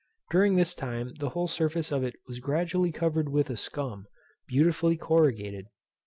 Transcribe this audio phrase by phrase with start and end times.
[0.31, 4.07] During this time the whole surface of it was gradually covered with a scum,
[4.47, 5.67] beautifully corrugated.